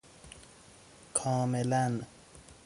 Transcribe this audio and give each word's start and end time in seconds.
کاملا 1.13 1.83
ً 1.91 1.95